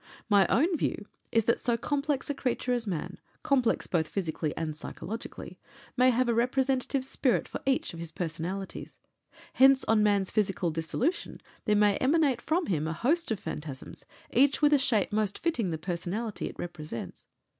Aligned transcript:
My 0.29 0.47
own 0.47 0.75
view 0.75 1.05
is 1.31 1.45
that 1.45 1.59
so 1.59 1.77
complex 1.77 2.27
a 2.27 2.33
creature 2.33 2.73
as 2.73 2.87
man 2.87 3.19
complex 3.43 3.85
both 3.85 4.07
physically 4.07 4.51
and 4.57 4.75
psychologically 4.75 5.59
may 5.95 6.09
have 6.09 6.27
a 6.27 6.33
representative 6.33 7.05
spirit 7.05 7.47
for 7.47 7.61
each 7.67 7.93
of 7.93 7.99
his 7.99 8.11
personalities. 8.11 8.99
Hence 9.53 9.83
on 9.85 10.01
man's 10.01 10.31
physical 10.31 10.71
dissolution 10.71 11.39
there 11.65 11.75
may 11.75 11.97
emanate 11.97 12.41
from 12.41 12.65
him 12.65 12.87
a 12.87 12.93
host 12.93 13.29
of 13.29 13.39
phantasms, 13.39 14.05
each 14.33 14.59
with 14.59 14.73
a 14.73 14.79
shape 14.79 15.13
most 15.13 15.37
fitting 15.37 15.69
the 15.69 15.77
personality 15.77 16.47
it 16.49 16.57
represents. 16.57 17.25